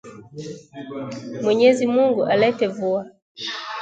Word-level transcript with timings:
Mwenyezi 1.43 1.85
Mungu 1.87 2.25
alete 2.25 2.67
vua, 2.67 3.05